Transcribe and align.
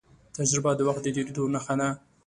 تجربه 0.37 0.71
د 0.75 0.79
وخت 0.87 1.01
د 1.03 1.07
تېرېدو 1.15 1.43
نښه 1.53 1.75
ده. 1.79 1.89